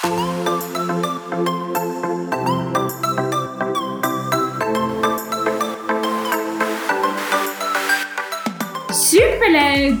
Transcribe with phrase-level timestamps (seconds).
[0.00, 0.20] Superleuk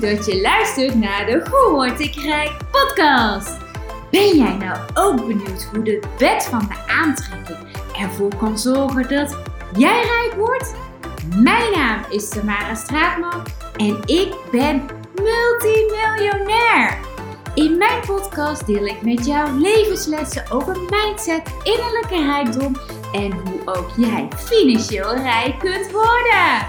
[0.00, 3.58] dat je luistert naar de Hoe Word Ik Rijk podcast.
[4.10, 7.58] Ben jij nou ook benieuwd hoe de wet van de aantrekking
[7.98, 9.36] ervoor kan zorgen dat
[9.76, 10.74] jij rijk wordt?
[11.36, 13.42] Mijn naam is Tamara Straatman
[13.76, 17.09] en ik ben multimiljonair.
[17.54, 22.76] In mijn podcast deel ik met jou levenslessen over mindset, innerlijke rijkdom
[23.12, 26.66] en hoe ook jij financieel rijk kunt worden.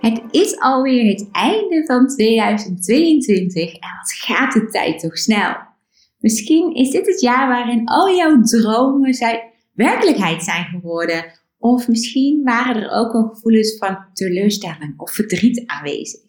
[0.00, 5.54] Het is alweer het einde van 2022 en wat gaat de tijd toch snel?
[6.18, 9.40] Misschien is dit het jaar waarin al jouw dromen zijn,
[9.74, 11.41] werkelijkheid zijn geworden.
[11.62, 16.20] Of misschien waren er ook wel gevoelens van teleurstelling of verdriet aanwezig.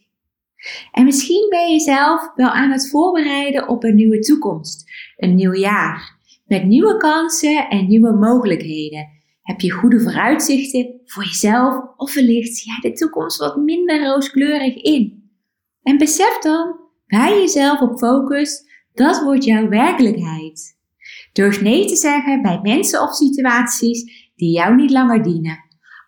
[0.91, 4.83] En misschien ben je zelf wel aan het voorbereiden op een nieuwe toekomst,
[5.17, 9.07] een nieuw jaar, met nieuwe kansen en nieuwe mogelijkheden.
[9.41, 15.31] Heb je goede vooruitzichten voor jezelf of wellicht jij de toekomst wat minder rooskleurig in?
[15.83, 20.77] En besef dan je jezelf op focust, dat wordt jouw werkelijkheid.
[21.33, 25.59] Durf nee te zeggen bij mensen of situaties die jou niet langer dienen.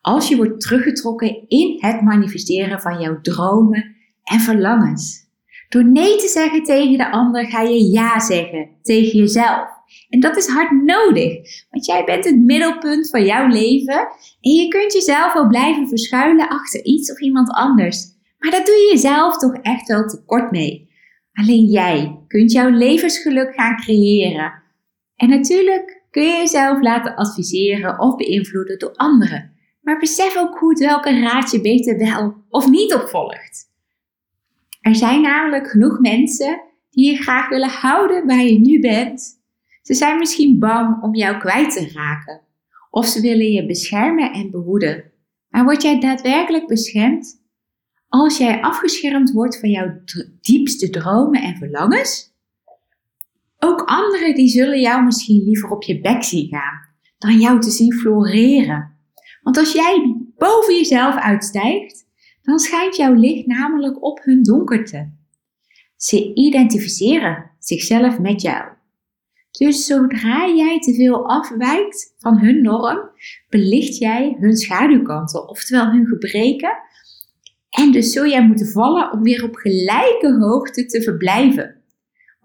[0.01, 5.23] Als je wordt teruggetrokken in het manifesteren van jouw dromen en verlangens.
[5.69, 9.67] Door nee te zeggen tegen de ander ga je ja zeggen tegen jezelf.
[10.09, 11.33] En dat is hard nodig,
[11.69, 14.07] want jij bent het middelpunt van jouw leven
[14.41, 18.05] en je kunt jezelf wel blijven verschuilen achter iets of iemand anders.
[18.39, 20.89] Maar dat doe je jezelf toch echt wel tekort mee.
[21.33, 24.63] Alleen jij kunt jouw levensgeluk gaan creëren.
[25.15, 29.51] En natuurlijk kun je jezelf laten adviseren of beïnvloeden door anderen.
[29.81, 33.73] Maar besef ook goed welke raad je beter wel of niet opvolgt.
[34.81, 39.41] Er zijn namelijk genoeg mensen die je graag willen houden waar je nu bent.
[39.81, 42.41] Ze zijn misschien bang om jou kwijt te raken.
[42.89, 45.11] Of ze willen je beschermen en behoeden.
[45.49, 47.43] Maar word jij daadwerkelijk beschermd
[48.07, 50.01] als jij afgeschermd wordt van jouw
[50.41, 52.34] diepste dromen en verlangens?
[53.65, 56.85] Ook anderen die zullen jou misschien liever op je bek zien gaan
[57.17, 58.97] dan jou te zien floreren.
[59.41, 62.05] Want als jij boven jezelf uitstijgt,
[62.41, 65.13] dan schijnt jouw licht namelijk op hun donkerte.
[65.95, 68.73] Ze identificeren zichzelf met jou.
[69.51, 72.99] Dus zodra jij te veel afwijkt van hun norm,
[73.49, 76.77] belicht jij hun schaduwkanten, oftewel hun gebreken.
[77.69, 81.83] En dus zul jij moeten vallen om weer op gelijke hoogte te verblijven.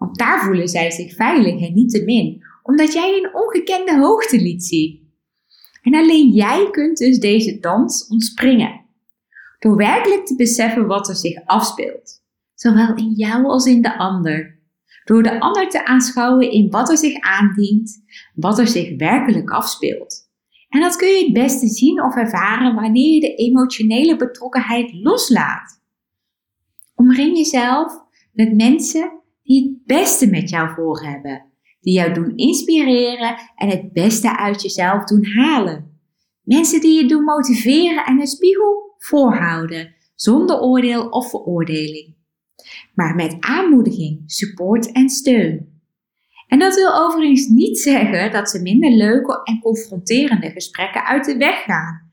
[0.01, 4.41] Want daar voelen zij zich veilig en niet te min, omdat jij een ongekende hoogte
[4.41, 5.13] liet zien.
[5.81, 8.85] En alleen jij kunt dus deze dans ontspringen.
[9.59, 12.23] Door werkelijk te beseffen wat er zich afspeelt,
[12.53, 14.59] zowel in jou als in de ander.
[15.03, 18.03] Door de ander te aanschouwen in wat er zich aandient,
[18.35, 20.29] wat er zich werkelijk afspeelt.
[20.69, 25.81] En dat kun je het beste zien of ervaren wanneer je de emotionele betrokkenheid loslaat.
[26.95, 27.93] Omring jezelf
[28.31, 31.45] met mensen die het beste met jou voor hebben,
[31.79, 35.99] die jou doen inspireren en het beste uit jezelf doen halen.
[36.43, 42.15] Mensen die je doen motiveren en een spiegel voorhouden, zonder oordeel of veroordeling,
[42.93, 45.69] maar met aanmoediging, support en steun.
[46.47, 51.37] En dat wil overigens niet zeggen dat ze minder leuke en confronterende gesprekken uit de
[51.37, 52.11] weg gaan.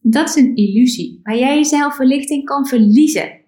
[0.00, 3.39] Dat is een illusie waar jij jezelf wellicht kan verliezen.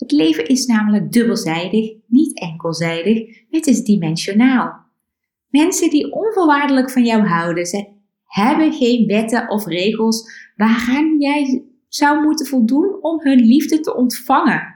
[0.00, 4.72] Het leven is namelijk dubbelzijdig, niet enkelzijdig, het is dimensionaal.
[5.48, 7.86] Mensen die onvoorwaardelijk van jou houden, ze
[8.24, 14.74] hebben geen wetten of regels waaraan jij zou moeten voldoen om hun liefde te ontvangen.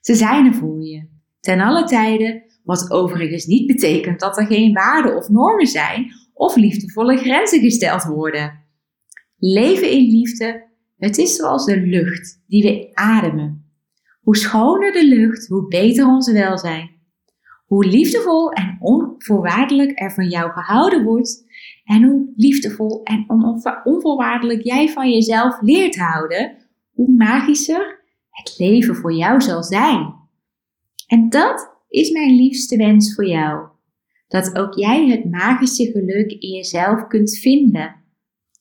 [0.00, 1.08] Ze zijn er voor je,
[1.40, 6.56] ten alle tijden, wat overigens niet betekent dat er geen waarden of normen zijn of
[6.56, 8.64] liefdevolle grenzen gesteld worden.
[9.36, 10.64] Leven in liefde,
[10.98, 13.57] het is zoals de lucht die we ademen.
[14.28, 16.90] Hoe schoner de lucht, hoe beter onze welzijn.
[17.66, 21.44] Hoe liefdevol en onvoorwaardelijk er van jou gehouden wordt,
[21.84, 23.24] en hoe liefdevol en
[23.84, 26.56] onvoorwaardelijk jij van jezelf leert houden,
[26.92, 30.14] hoe magischer het leven voor jou zal zijn.
[31.06, 33.68] En dat is mijn liefste wens voor jou.
[34.28, 37.94] Dat ook jij het magische geluk in jezelf kunt vinden.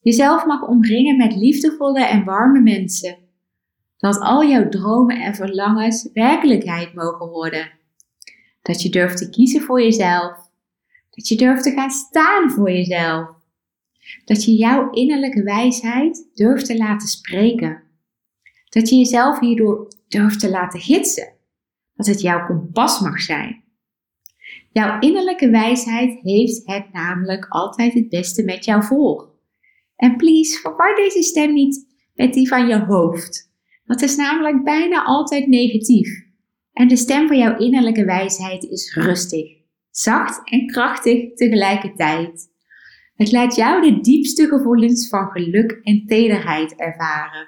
[0.02, 3.27] Jezelf mag omringen met liefdevolle en warme mensen.
[3.98, 7.72] Dat al jouw dromen en verlangens werkelijkheid mogen worden.
[8.62, 10.48] Dat je durft te kiezen voor jezelf
[11.18, 13.30] dat je durft te gaan staan voor jezelf.
[14.26, 17.84] Dat je jouw innerlijke wijsheid durft te laten spreken.
[18.70, 21.36] Dat je jezelf hierdoor durft te laten gidsen.
[21.96, 23.64] dat het jouw kompas mag zijn.
[24.72, 29.30] Jouw innerlijke wijsheid heeft het namelijk altijd het beste met jou voor.
[29.96, 33.47] En please, verwar deze stem niet met die van je hoofd.
[33.88, 36.26] Dat is namelijk bijna altijd negatief.
[36.74, 39.46] En de stem van jouw innerlijke wijsheid is rustig,
[39.92, 42.50] zacht en krachtig tegelijkertijd.
[43.16, 47.48] Het laat jou de diepste gevoelens van geluk en tederheid ervaren.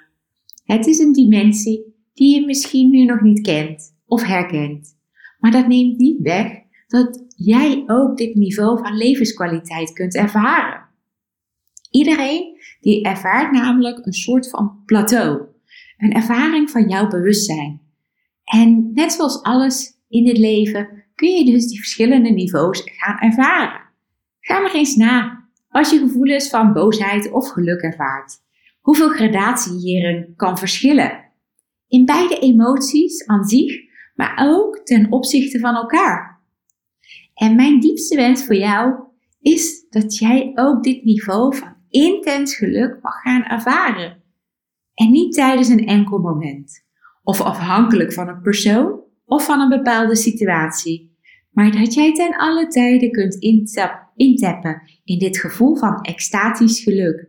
[0.64, 4.98] Het is een dimensie die je misschien nu nog niet kent of herkent.
[5.38, 6.52] Maar dat neemt niet weg
[6.86, 10.88] dat jij ook dit niveau van levenskwaliteit kunt ervaren.
[11.90, 15.49] Iedereen die ervaart namelijk een soort van plateau,
[16.00, 17.80] een ervaring van jouw bewustzijn.
[18.44, 23.80] En net zoals alles in dit leven kun je dus die verschillende niveaus gaan ervaren.
[24.40, 28.38] Ga maar eens na als je gevoelens van boosheid of geluk ervaart.
[28.80, 31.24] Hoeveel gradatie hierin kan verschillen.
[31.88, 33.72] In beide emoties aan zich,
[34.14, 36.40] maar ook ten opzichte van elkaar.
[37.34, 38.94] En mijn diepste wens voor jou
[39.40, 44.19] is dat jij ook dit niveau van intens geluk mag gaan ervaren.
[45.00, 46.84] En niet tijdens een enkel moment,
[47.22, 51.16] of afhankelijk van een persoon of van een bepaalde situatie,
[51.50, 53.34] maar dat jij ten alle tijden kunt
[54.14, 57.28] intappen in dit gevoel van extatisch geluk.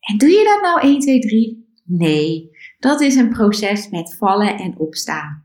[0.00, 1.68] En doe je dat nou 1, 2, 3?
[1.84, 5.44] Nee, dat is een proces met vallen en opstaan.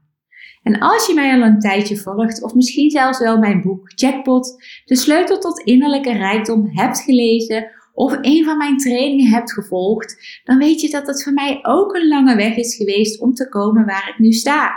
[0.64, 4.64] En als je mij al een tijdje volgt, of misschien zelfs wel mijn boek Jackpot,
[4.86, 10.58] de sleutel tot innerlijke rijkdom hebt gelezen, of een van mijn trainingen hebt gevolgd, dan
[10.58, 13.86] weet je dat het voor mij ook een lange weg is geweest om te komen
[13.86, 14.72] waar ik nu sta.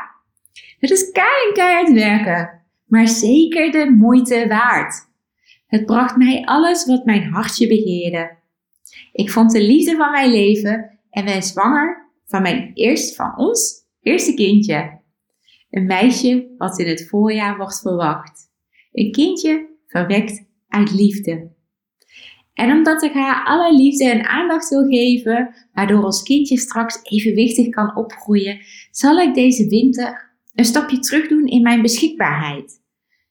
[0.79, 5.13] Het is keihard, keihard werken, maar zeker de moeite waard.
[5.67, 8.37] Het bracht mij alles wat mijn hartje begeerde.
[9.13, 13.75] Ik vond de liefde van mijn leven en ben zwanger van mijn eerst van ons
[14.03, 15.01] eerste kindje.
[15.71, 18.51] Een meisje wat in het voorjaar wordt verwacht.
[18.93, 21.54] Een kindje verwekt uit liefde.
[22.55, 27.69] En omdat ik haar alle liefde en aandacht wil geven, waardoor ons kindje straks evenwichtig
[27.69, 28.61] kan opgroeien,
[28.91, 32.83] zal ik deze winter een stapje terug doen in mijn beschikbaarheid.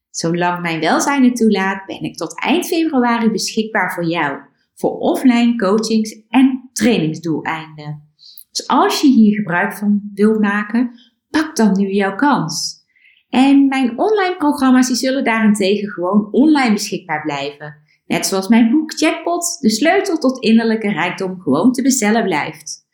[0.10, 4.40] Zolang mijn welzijn het toelaat, ben ik tot eind februari beschikbaar voor jou,
[4.75, 8.12] voor offline coachings en trainingsdoeleinden.
[8.52, 10.92] Dus als je hier gebruik van wilt maken,
[11.30, 12.81] pak dan nu jouw kans.
[13.30, 17.82] En mijn online programma's die zullen daarentegen gewoon online beschikbaar blijven.
[18.06, 22.86] Net zoals mijn boek Jackpot, de sleutel tot innerlijke rijkdom, gewoon te bestellen blijft.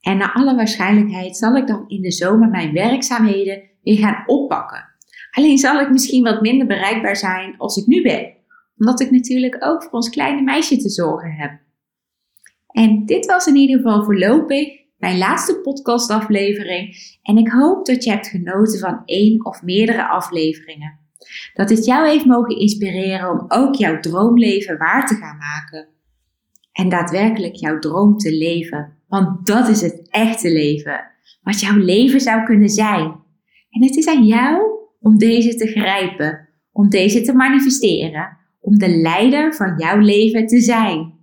[0.00, 4.88] En naar alle waarschijnlijkheid zal ik dan in de zomer mijn werkzaamheden weer gaan oppakken.
[5.30, 8.34] Alleen zal ik misschien wat minder bereikbaar zijn als ik nu ben,
[8.76, 11.60] omdat ik natuurlijk ook voor ons kleine meisje te zorgen heb.
[12.66, 18.10] En dit was in ieder geval voorlopig mijn laatste podcastaflevering en ik hoop dat je
[18.10, 20.99] hebt genoten van één of meerdere afleveringen.
[21.54, 25.88] Dat dit jou heeft mogen inspireren om ook jouw droomleven waar te gaan maken.
[26.72, 28.98] En daadwerkelijk jouw droom te leven.
[29.08, 31.04] Want dat is het echte leven.
[31.42, 33.04] Wat jouw leven zou kunnen zijn.
[33.70, 34.62] En het is aan jou
[35.00, 36.48] om deze te grijpen.
[36.72, 38.38] Om deze te manifesteren.
[38.60, 41.18] Om de leider van jouw leven te zijn.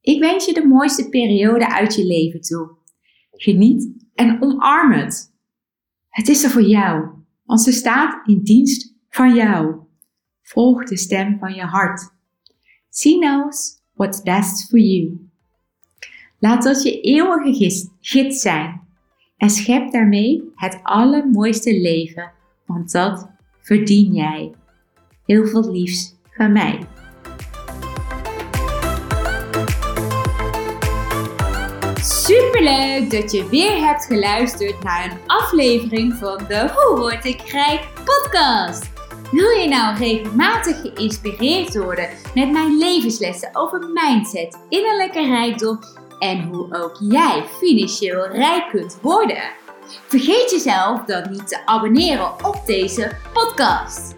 [0.00, 2.76] Ik wens je de mooiste periode uit je leven toe.
[3.30, 5.36] Geniet en omarm het.
[6.08, 7.08] Het is er voor jou,
[7.44, 9.76] want ze staat in dienst van jou.
[10.42, 12.10] Volg de stem van je hart.
[12.90, 15.28] She knows what's best for you.
[16.38, 18.80] Laat dat je eeuwige gids zijn
[19.36, 22.32] en schep daarmee het allermooiste leven,
[22.66, 24.54] want dat verdien jij.
[25.24, 26.86] Heel veel liefs van mij.
[32.00, 37.88] Superleuk dat je weer hebt geluisterd naar een aflevering van de Hoe word ik rijk
[38.04, 38.97] podcast.
[39.30, 45.78] Wil je nou regelmatig geïnspireerd worden met mijn levenslessen over mindset, innerlijke rijkdom
[46.18, 49.42] en hoe ook jij financieel rijk kunt worden?
[50.06, 54.17] Vergeet jezelf dan niet te abonneren op deze podcast.